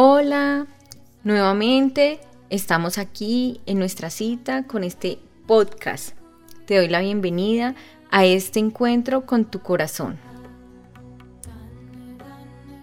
[0.00, 0.68] Hola,
[1.24, 6.14] nuevamente estamos aquí en nuestra cita con este podcast.
[6.66, 7.74] Te doy la bienvenida
[8.12, 10.16] a este encuentro con tu corazón.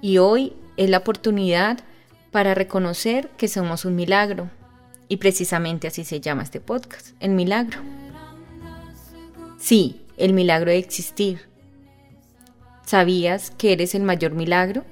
[0.01, 1.79] Y hoy es la oportunidad
[2.32, 4.50] para reconocer que somos un milagro.
[5.07, 7.79] Y precisamente así se llama este podcast, el milagro.
[9.57, 11.47] Sí, el milagro de existir.
[12.86, 14.83] ¿Sabías que eres el mayor milagro?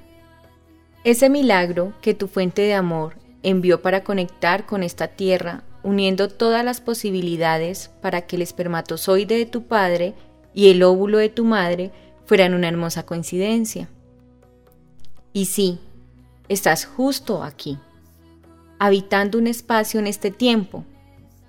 [1.03, 6.63] Ese milagro que tu fuente de amor envió para conectar con esta tierra, uniendo todas
[6.63, 10.13] las posibilidades para que el espermatozoide de tu padre
[10.53, 11.91] y el óvulo de tu madre
[12.26, 13.89] fueran una hermosa coincidencia.
[15.34, 15.79] Y sí,
[16.48, 17.77] estás justo aquí,
[18.79, 20.85] habitando un espacio en este tiempo.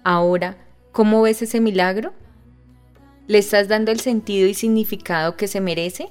[0.03, 0.57] Ahora,
[0.91, 2.13] ¿cómo ves ese milagro?
[3.29, 6.09] ¿Le estás dando el sentido y significado que se merece?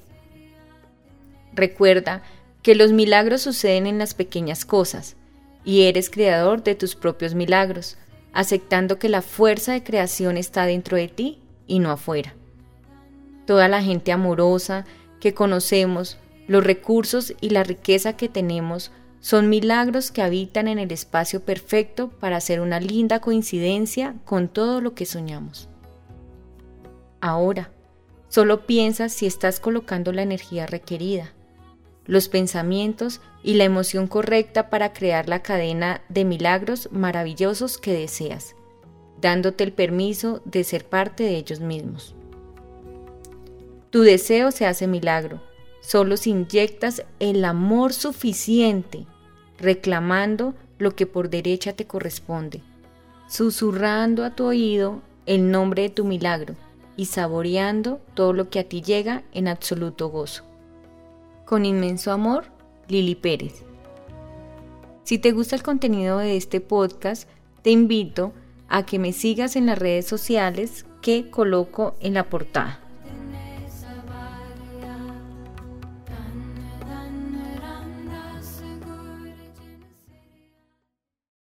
[1.53, 2.23] Recuerda
[2.63, 5.17] que los milagros suceden en las pequeñas cosas,
[5.65, 7.97] y eres creador de tus propios milagros,
[8.31, 12.33] aceptando que la fuerza de creación está dentro de ti y no afuera.
[13.45, 14.85] Toda la gente amorosa
[15.19, 20.91] que conocemos, los recursos y la riqueza que tenemos son milagros que habitan en el
[20.91, 25.69] espacio perfecto para hacer una linda coincidencia con todo lo que soñamos.
[27.19, 27.71] Ahora,
[28.29, 31.33] solo piensa si estás colocando la energía requerida
[32.05, 38.55] los pensamientos y la emoción correcta para crear la cadena de milagros maravillosos que deseas,
[39.21, 42.15] dándote el permiso de ser parte de ellos mismos.
[43.89, 45.41] Tu deseo se hace milagro,
[45.81, 49.05] solo si inyectas el amor suficiente,
[49.59, 52.61] reclamando lo que por derecha te corresponde,
[53.27, 56.55] susurrando a tu oído el nombre de tu milagro
[56.97, 60.43] y saboreando todo lo que a ti llega en absoluto gozo.
[61.45, 62.45] Con inmenso amor,
[62.87, 63.63] Lili Pérez.
[65.03, 67.27] Si te gusta el contenido de este podcast,
[67.61, 68.33] te invito
[68.69, 72.82] a que me sigas en las redes sociales que coloco en la portada.